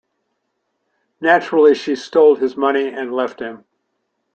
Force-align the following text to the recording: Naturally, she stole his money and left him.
Naturally, 1.19 1.75
she 1.75 1.95
stole 1.95 2.33
his 2.35 2.57
money 2.57 2.87
and 2.87 3.13
left 3.13 3.39
him. 3.39 3.65